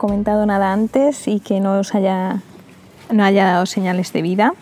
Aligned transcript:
comentado 0.00 0.46
nada 0.46 0.72
antes 0.72 1.28
y 1.28 1.40
que 1.40 1.60
no 1.60 1.78
os 1.78 1.94
haya, 1.94 2.40
no 3.12 3.22
haya 3.22 3.44
dado 3.44 3.66
señales 3.66 4.12
de 4.14 4.22
vida. 4.22 4.54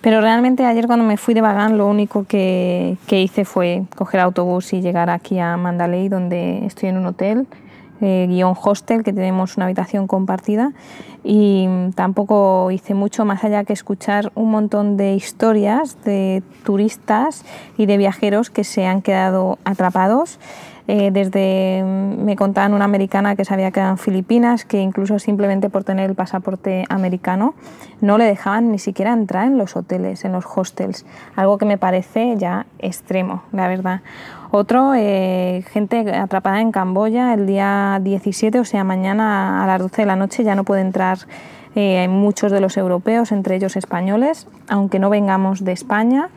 Pero 0.00 0.20
realmente 0.20 0.64
ayer 0.64 0.86
cuando 0.86 1.04
me 1.04 1.18
fui 1.18 1.34
de 1.34 1.42
Bagán 1.42 1.76
lo 1.76 1.86
único 1.86 2.24
que, 2.24 2.96
que 3.06 3.20
hice 3.20 3.44
fue 3.44 3.84
coger 3.94 4.20
autobús 4.20 4.72
y 4.72 4.80
llegar 4.80 5.10
aquí 5.10 5.38
a 5.38 5.56
Mandalay 5.56 6.08
donde 6.08 6.64
estoy 6.64 6.88
en 6.88 6.96
un 6.96 7.06
hotel 7.06 7.46
eh, 8.00 8.26
guion 8.28 8.56
hostel, 8.60 9.04
que 9.04 9.12
tenemos 9.12 9.56
una 9.56 9.66
habitación 9.66 10.08
compartida 10.08 10.72
y 11.22 11.68
tampoco 11.94 12.68
hice 12.72 12.94
mucho 12.94 13.24
más 13.24 13.44
allá 13.44 13.62
que 13.62 13.72
escuchar 13.72 14.32
un 14.34 14.50
montón 14.50 14.96
de 14.96 15.14
historias 15.14 16.02
de 16.02 16.42
turistas 16.64 17.44
y 17.78 17.86
de 17.86 17.98
viajeros 17.98 18.50
que 18.50 18.64
se 18.64 18.86
han 18.86 19.02
quedado 19.02 19.60
atrapados 19.64 20.40
eh, 20.88 21.10
desde 21.12 21.82
mm, 21.84 22.24
me 22.24 22.36
contaban 22.36 22.74
una 22.74 22.84
americana 22.84 23.36
que 23.36 23.44
se 23.44 23.54
había 23.54 23.70
quedado 23.70 23.92
en 23.92 23.98
Filipinas, 23.98 24.64
que 24.64 24.80
incluso 24.80 25.18
simplemente 25.18 25.70
por 25.70 25.84
tener 25.84 26.10
el 26.10 26.16
pasaporte 26.16 26.84
americano 26.88 27.54
no 28.00 28.18
le 28.18 28.24
dejaban 28.24 28.72
ni 28.72 28.78
siquiera 28.78 29.12
entrar 29.12 29.46
en 29.46 29.58
los 29.58 29.76
hoteles, 29.76 30.24
en 30.24 30.32
los 30.32 30.44
hostels, 30.46 31.06
algo 31.36 31.58
que 31.58 31.64
me 31.64 31.78
parece 31.78 32.36
ya 32.36 32.66
extremo, 32.78 33.42
la 33.52 33.68
verdad. 33.68 34.00
Otro, 34.50 34.92
eh, 34.94 35.64
gente 35.72 36.14
atrapada 36.14 36.60
en 36.60 36.72
Camboya 36.72 37.32
el 37.32 37.46
día 37.46 37.98
17, 38.02 38.60
o 38.60 38.64
sea, 38.64 38.84
mañana 38.84 39.64
a 39.64 39.66
las 39.66 39.80
12 39.80 40.02
de 40.02 40.06
la 40.06 40.16
noche 40.16 40.44
ya 40.44 40.54
no 40.54 40.64
puede 40.64 40.82
entrar 40.82 41.18
eh, 41.74 42.06
muchos 42.08 42.52
de 42.52 42.60
los 42.60 42.76
europeos, 42.76 43.32
entre 43.32 43.56
ellos 43.56 43.76
españoles, 43.76 44.46
aunque 44.68 44.98
no 44.98 45.08
vengamos 45.08 45.64
de 45.64 45.72
España. 45.72 46.28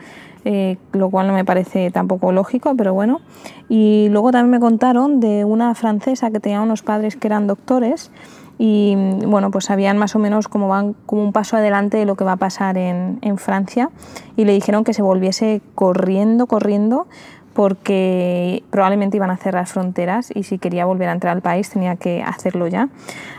Eh, 0.48 0.78
lo 0.92 1.10
cual 1.10 1.26
no 1.26 1.34
me 1.34 1.44
parece 1.44 1.90
tampoco 1.90 2.32
lógico, 2.32 2.76
pero 2.78 2.94
bueno. 2.94 3.20
Y 3.68 4.10
luego 4.12 4.32
también 4.32 4.52
me 4.52 4.60
contaron 4.60 5.20
de 5.20 5.44
una 5.44 5.74
francesa 5.74 6.30
que 6.30 6.40
tenía 6.40 6.62
unos 6.62 6.84
padres 6.84 7.16
que 7.16 7.28
eran 7.28 7.48
doctores 7.48 8.12
y 8.58 8.96
bueno, 9.26 9.52
pues 9.52 9.66
sabían 9.66 9.98
más 9.98 10.16
o 10.16 10.20
menos 10.20 10.48
cómo 10.48 10.68
van 10.68 10.94
como 11.08 11.24
un 11.24 11.34
paso 11.34 11.58
adelante 11.58 11.98
de 11.98 12.06
lo 12.06 12.16
que 12.16 12.24
va 12.24 12.34
a 12.34 12.38
pasar 12.38 12.78
en 12.78 13.38
Francia 13.38 13.90
y 14.38 14.46
le 14.46 14.54
dijeron 14.54 14.84
que 14.84 14.94
se 14.94 15.02
volviese 15.02 15.62
corriendo, 15.74 16.46
corriendo 16.46 17.08
porque 17.56 18.64
probablemente 18.70 19.16
iban 19.16 19.32
a 19.32 19.38
cerrar 19.38 19.66
fronteras 19.66 20.30
y 20.36 20.44
si 20.44 20.60
quería 20.60 20.84
volver 20.84 21.08
a 21.08 21.14
entrar 21.14 21.34
al 21.34 21.42
país 21.42 21.70
tenía 21.70 21.96
que 21.96 22.22
hacerlo 22.22 22.68
ya. 22.68 22.90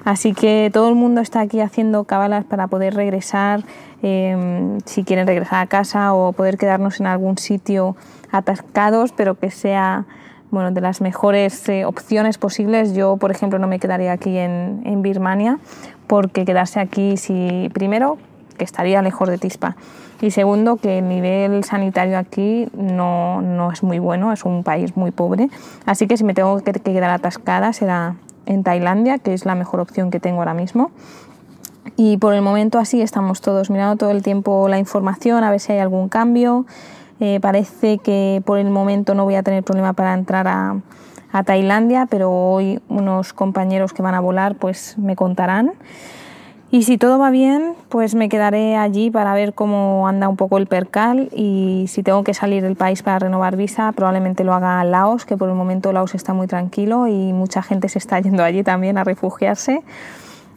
Así 0.07 0.33
que 0.33 0.71
todo 0.73 0.89
el 0.89 0.95
mundo 0.95 1.21
está 1.21 1.41
aquí 1.41 1.61
haciendo 1.61 2.05
cábalas 2.05 2.47
para 2.47 2.67
poder 2.67 2.95
regresar, 2.95 3.63
em, 4.03 4.79
si 4.87 5.05
quieren 5.05 5.27
regresar 5.27 5.61
a 5.63 5.67
casa 5.67 6.15
o 6.15 6.33
poder 6.33 6.57
quedarnos 6.57 6.99
en 6.99 7.09
algún 7.09 7.37
sitio 7.37 7.95
atascados, 8.33 9.13
pero 9.13 9.35
que 9.35 9.51
sea 9.51 10.07
bueno, 10.51 10.71
de 10.71 10.81
las 10.81 11.03
mejores 11.03 11.69
eh, 11.69 11.85
opciones 11.85 12.39
posibles. 12.39 12.95
Yo, 12.95 13.19
por 13.19 13.31
ejemplo, 13.31 13.59
no 13.59 13.67
me 13.67 13.79
quedaría 13.79 14.13
aquí 14.13 14.39
en, 14.39 14.81
en 14.87 15.03
Birmania 15.03 15.59
porque 16.07 16.47
quedarse 16.47 16.81
aquí, 16.81 17.19
si 17.19 17.69
primero, 17.75 18.17
que 18.57 18.65
estaría 18.65 19.03
lejos 19.03 19.29
de 19.29 19.39
Tispa 19.39 19.77
y 20.21 20.31
segundo, 20.31 20.77
que 20.77 20.99
el 20.99 21.09
nivel 21.09 21.63
sanitario 21.65 22.19
aquí 22.19 22.69
no, 22.75 23.43
no, 23.43 23.71
es 23.71 23.83
muy 23.83 23.99
bueno, 23.99 24.33
es 24.33 24.45
un 24.45 24.65
país 24.65 24.97
muy 24.97 25.11
pobre. 25.11 25.51
Así 25.85 26.07
que 26.07 26.17
si 26.17 26.25
me 26.25 26.33
tengo 26.33 26.59
que, 26.61 26.73
quedar 26.73 27.11
atascada 27.11 27.73
será 27.73 28.17
en 28.47 28.63
Tailandia, 28.63 29.19
que 29.19 29.35
es 29.35 29.45
la 29.45 29.55
mejor 29.55 29.81
opción 29.81 30.11
que 30.11 30.21
tengo 30.21 30.39
ahora 30.39 30.55
mismo. 30.55 30.91
Y 31.97 32.17
por 32.17 32.35
el 32.35 32.43
momento 32.43 32.79
así 32.79 33.03
estamos 33.03 33.41
todos 33.41 33.71
mirando 33.71 33.97
todo 33.97 34.11
el 34.11 34.23
tiempo 34.23 34.69
la 34.69 34.79
información, 34.79 35.45
a 35.45 35.51
ver 35.51 35.61
si 35.61 35.73
hay 35.73 35.79
algún 35.81 36.09
cambio. 36.09 36.65
Eh, 37.21 37.39
parece 37.41 37.99
que 37.99 38.43
por 38.45 38.59
el 38.59 38.71
momento 38.71 39.15
no 39.15 39.25
voy 39.25 39.35
a 39.35 39.43
tener 39.43 39.65
problema 39.65 39.93
para 39.93 40.15
entrar 40.15 40.49
a, 40.49 40.77
a 41.33 41.43
Tailandia, 41.45 42.07
pero 42.07 42.31
hoy 42.31 42.81
unos 42.89 43.33
compañeros 43.33 43.93
que 43.93 44.03
van 44.03 44.15
a 44.15 44.21
volar 44.21 44.55
pues 44.57 44.97
me 44.99 45.15
contarán. 45.15 45.73
Y 46.71 46.83
si 46.83 46.99
todo 46.99 47.19
va 47.19 47.31
bien, 47.31 47.75
pues 47.89 48.17
me 48.17 48.29
quedaré 48.29 48.77
allí 48.77 49.11
para 49.11 49.35
ver 49.35 49.55
cómo 49.55 50.09
anda 50.09 50.29
un 50.29 50.37
poco 50.37 50.59
el 50.59 50.67
percal 50.67 51.29
y 51.33 51.85
si 51.89 52.03
tengo 52.03 52.25
que 52.25 52.35
salir 52.35 52.63
del 52.63 52.75
país 52.75 53.05
para 53.05 53.21
renovar 53.21 53.57
visa, 53.57 53.93
probablemente 53.93 54.43
lo 54.43 54.53
haga 54.53 54.83
Laos, 54.83 55.25
que 55.25 55.37
por 55.37 55.49
el 55.49 55.55
momento 55.55 55.93
Laos 55.93 56.17
está 56.17 56.35
muy 56.35 56.49
tranquilo 56.49 57.07
y 57.07 57.33
mucha 57.33 57.63
gente 57.63 57.89
se 57.89 57.99
está 57.99 58.19
yendo 58.21 58.43
allí 58.43 58.65
también 58.65 58.99
a 58.99 59.05
refugiarse. 59.05 59.83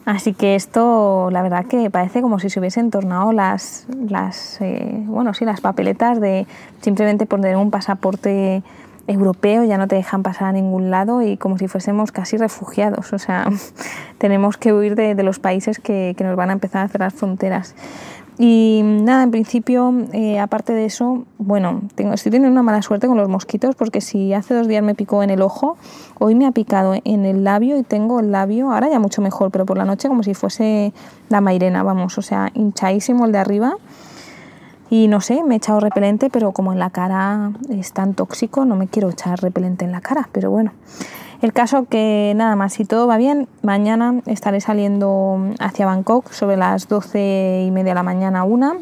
Así 0.04 0.32
que 0.32 0.56
esto, 0.56 1.28
la 1.30 1.42
verdad 1.42 1.66
que 1.66 1.90
parece 1.90 2.22
como 2.22 2.40
si 2.40 2.50
se 2.50 2.58
hubiesen 2.58 2.90
tornado 2.90 3.32
las, 3.32 3.86
las, 4.08 4.60
eh, 4.60 5.04
bueno, 5.06 5.34
sí, 5.34 5.44
las 5.44 5.60
papeletas 5.60 6.20
de 6.20 6.46
simplemente 6.80 7.26
poner 7.26 7.56
un 7.56 7.70
pasaporte 7.70 8.64
europeo, 9.06 9.64
ya 9.64 9.78
no 9.78 9.88
te 9.88 9.96
dejan 9.96 10.22
pasar 10.22 10.48
a 10.48 10.52
ningún 10.52 10.90
lado 10.90 11.22
y 11.22 11.36
como 11.36 11.58
si 11.58 11.68
fuésemos 11.68 12.12
casi 12.12 12.36
refugiados. 12.36 13.12
O 13.12 13.18
sea, 13.18 13.48
tenemos 14.18 14.56
que 14.56 14.72
huir 14.72 14.94
de, 14.94 15.14
los 15.22 15.38
países 15.38 15.78
que, 15.78 16.14
nos 16.20 16.36
van 16.36 16.50
a 16.50 16.52
empezar 16.52 16.84
a 16.84 16.88
cerrar 16.88 17.12
fronteras. 17.12 17.74
Y 18.38 18.80
nada, 18.84 19.22
en 19.22 19.30
principio, 19.30 19.92
eh, 20.12 20.38
aparte 20.38 20.72
de 20.72 20.86
eso, 20.86 21.24
bueno, 21.36 21.82
tengo, 21.94 22.14
estoy 22.14 22.32
teniendo 22.32 22.52
una 22.52 22.62
mala 22.62 22.80
suerte 22.80 23.06
con 23.06 23.18
los 23.18 23.28
mosquitos 23.28 23.74
porque 23.74 24.00
si 24.00 24.32
hace 24.32 24.54
dos 24.54 24.66
días 24.66 24.82
me 24.82 24.94
picó 24.94 25.22
en 25.22 25.28
el 25.28 25.42
ojo, 25.42 25.76
hoy 26.18 26.34
me 26.34 26.46
ha 26.46 26.50
picado 26.50 26.94
en 27.04 27.26
el 27.26 27.44
labio 27.44 27.76
y 27.76 27.82
tengo 27.82 28.18
el 28.18 28.32
labio, 28.32 28.72
ahora 28.72 28.88
ya 28.88 28.98
mucho 28.98 29.20
mejor, 29.20 29.50
pero 29.50 29.66
por 29.66 29.76
la 29.76 29.84
noche 29.84 30.08
como 30.08 30.22
si 30.22 30.32
fuese 30.32 30.94
la 31.28 31.42
mairena, 31.42 31.82
vamos, 31.82 32.16
o 32.16 32.22
sea, 32.22 32.50
hinchadísimo 32.54 33.26
el 33.26 33.32
de 33.32 33.38
arriba 33.38 33.76
y 34.90 35.06
no 35.06 35.20
sé, 35.20 35.44
me 35.44 35.54
he 35.54 35.56
echado 35.58 35.78
repelente, 35.78 36.30
pero 36.30 36.50
como 36.50 36.72
en 36.72 36.80
la 36.80 36.90
cara 36.90 37.52
es 37.70 37.92
tan 37.92 38.14
tóxico, 38.14 38.64
no 38.64 38.74
me 38.74 38.88
quiero 38.88 39.08
echar 39.08 39.40
repelente 39.40 39.84
en 39.84 39.92
la 39.92 40.00
cara, 40.00 40.28
pero 40.32 40.50
bueno. 40.50 40.72
El 41.42 41.54
caso 41.54 41.86
que 41.88 42.34
nada 42.36 42.54
más, 42.56 42.74
si 42.74 42.84
todo 42.84 43.06
va 43.06 43.16
bien, 43.16 43.48
mañana 43.62 44.20
estaré 44.26 44.60
saliendo 44.60 45.38
hacia 45.58 45.86
Bangkok 45.86 46.32
sobre 46.32 46.56
las 46.56 46.88
12 46.88 47.64
y 47.66 47.70
media 47.70 47.92
de 47.92 47.94
la 47.94 48.02
mañana, 48.02 48.44
una, 48.44 48.74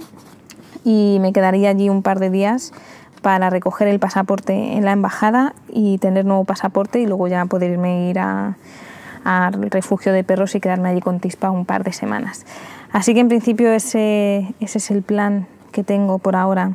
y 0.83 1.19
me 1.21 1.33
quedaría 1.35 1.69
allí 1.69 1.91
un 1.91 2.03
par 2.03 2.19
de 2.19 2.31
días 2.31 2.73
para 3.21 3.51
recoger 3.51 3.87
el 3.87 3.99
pasaporte 3.99 4.77
en 4.77 4.85
la 4.85 4.93
embajada 4.93 5.55
y 5.69 5.99
tener 5.99 6.25
nuevo 6.25 6.45
pasaporte 6.45 7.01
y 7.01 7.07
luego 7.07 7.29
ya 7.29 7.45
poder 7.45 7.73
irme 7.73 8.09
ir 8.09 8.19
al 8.19 9.71
refugio 9.71 10.13
de 10.13 10.25
perros 10.25 10.55
y 10.55 10.61
quedarme 10.61 10.89
allí 10.89 11.01
con 11.01 11.21
Tispa 11.21 11.51
un 11.51 11.67
par 11.67 11.85
de 11.85 11.93
semanas. 11.93 12.47
Así 12.93 13.13
que 13.13 13.21
en 13.21 13.29
principio 13.29 13.71
ese, 13.71 14.55
ese 14.61 14.79
es 14.79 14.91
el 14.91 15.03
plan 15.03 15.47
tengo 15.85 16.19
por 16.19 16.37
ahora. 16.37 16.73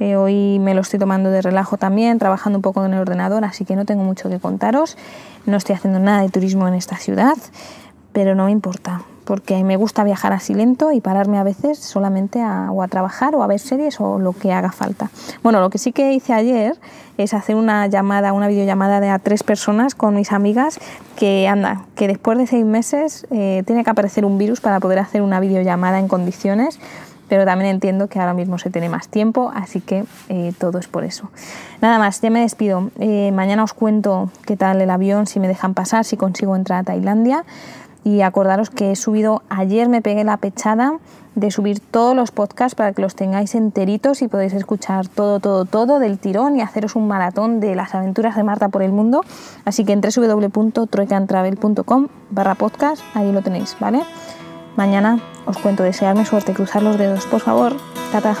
Eh, 0.00 0.16
hoy 0.16 0.58
me 0.58 0.74
lo 0.74 0.80
estoy 0.80 0.98
tomando 0.98 1.30
de 1.30 1.40
relajo 1.40 1.76
también, 1.76 2.18
trabajando 2.18 2.58
un 2.58 2.62
poco 2.62 2.84
en 2.84 2.94
el 2.94 3.00
ordenador, 3.00 3.44
así 3.44 3.64
que 3.64 3.76
no 3.76 3.84
tengo 3.84 4.02
mucho 4.02 4.28
que 4.28 4.40
contaros. 4.40 4.96
No 5.46 5.56
estoy 5.56 5.76
haciendo 5.76 6.00
nada 6.00 6.22
de 6.22 6.28
turismo 6.28 6.66
en 6.66 6.74
esta 6.74 6.96
ciudad, 6.96 7.36
pero 8.12 8.34
no 8.34 8.46
me 8.46 8.50
importa, 8.50 9.02
porque 9.24 9.62
me 9.62 9.76
gusta 9.76 10.02
viajar 10.02 10.32
así 10.32 10.52
lento 10.52 10.90
y 10.90 11.00
pararme 11.00 11.38
a 11.38 11.44
veces 11.44 11.78
solamente 11.78 12.42
a, 12.42 12.70
o 12.72 12.82
a 12.82 12.88
trabajar 12.88 13.36
o 13.36 13.42
a 13.42 13.46
ver 13.46 13.60
series 13.60 14.00
o 14.00 14.18
lo 14.18 14.32
que 14.32 14.52
haga 14.52 14.72
falta. 14.72 15.10
Bueno, 15.42 15.60
lo 15.60 15.70
que 15.70 15.78
sí 15.78 15.92
que 15.92 16.12
hice 16.12 16.32
ayer 16.32 16.76
es 17.16 17.32
hacer 17.32 17.54
una 17.54 17.86
llamada, 17.86 18.32
una 18.32 18.48
videollamada 18.48 19.00
de 19.00 19.10
a 19.10 19.20
tres 19.20 19.44
personas 19.44 19.94
con 19.94 20.16
mis 20.16 20.32
amigas 20.32 20.80
que 21.14 21.46
anda, 21.46 21.84
que 21.94 22.08
después 22.08 22.36
de 22.36 22.48
seis 22.48 22.64
meses 22.64 23.26
eh, 23.30 23.62
tiene 23.66 23.84
que 23.84 23.90
aparecer 23.90 24.24
un 24.24 24.38
virus 24.38 24.60
para 24.60 24.80
poder 24.80 24.98
hacer 24.98 25.22
una 25.22 25.38
videollamada 25.38 26.00
en 26.00 26.08
condiciones 26.08 26.80
pero 27.28 27.44
también 27.44 27.70
entiendo 27.70 28.08
que 28.08 28.20
ahora 28.20 28.34
mismo 28.34 28.58
se 28.58 28.70
tiene 28.70 28.88
más 28.88 29.08
tiempo, 29.08 29.50
así 29.54 29.80
que 29.80 30.04
eh, 30.28 30.52
todo 30.58 30.78
es 30.78 30.88
por 30.88 31.04
eso. 31.04 31.30
Nada 31.80 31.98
más, 31.98 32.20
ya 32.20 32.30
me 32.30 32.40
despido. 32.40 32.90
Eh, 32.98 33.30
mañana 33.32 33.64
os 33.64 33.74
cuento 33.74 34.30
qué 34.46 34.56
tal 34.56 34.80
el 34.80 34.90
avión, 34.90 35.26
si 35.26 35.40
me 35.40 35.48
dejan 35.48 35.74
pasar, 35.74 36.04
si 36.04 36.16
consigo 36.16 36.56
entrar 36.56 36.80
a 36.80 36.84
Tailandia. 36.84 37.44
Y 38.04 38.20
acordaros 38.20 38.68
que 38.68 38.92
he 38.92 38.96
subido, 38.96 39.42
ayer 39.48 39.88
me 39.88 40.02
pegué 40.02 40.24
la 40.24 40.36
pechada 40.36 40.98
de 41.34 41.50
subir 41.50 41.80
todos 41.80 42.14
los 42.14 42.30
podcasts 42.30 42.74
para 42.74 42.92
que 42.92 43.00
los 43.02 43.14
tengáis 43.14 43.54
enteritos 43.54 44.20
y 44.22 44.28
podéis 44.28 44.52
escuchar 44.52 45.08
todo, 45.08 45.40
todo, 45.40 45.64
todo 45.64 45.98
del 45.98 46.18
tirón 46.18 46.56
y 46.56 46.60
haceros 46.60 46.96
un 46.96 47.08
maratón 47.08 47.60
de 47.60 47.74
las 47.74 47.94
aventuras 47.94 48.36
de 48.36 48.42
Marta 48.44 48.68
por 48.68 48.82
el 48.82 48.92
mundo. 48.92 49.22
Así 49.64 49.84
que 49.84 49.92
en 49.92 50.02
www.troicantravel.com 50.02 52.08
barra 52.30 52.54
podcast, 52.54 53.02
ahí 53.14 53.32
lo 53.32 53.42
tenéis, 53.42 53.76
¿vale? 53.80 54.02
Mañana 54.76 55.18
os 55.46 55.58
cuento 55.58 55.82
desearme 55.82 56.24
suerte, 56.24 56.54
cruzar 56.54 56.82
los 56.82 56.98
dedos, 56.98 57.26
por 57.26 57.40
favor. 57.40 57.74
Tata. 58.12 58.36